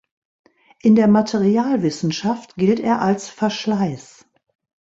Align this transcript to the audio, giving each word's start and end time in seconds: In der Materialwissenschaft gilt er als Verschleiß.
In 0.79 0.95
der 0.95 1.07
Materialwissenschaft 1.07 2.55
gilt 2.55 2.79
er 2.79 3.03
als 3.03 3.29
Verschleiß. 3.29 4.25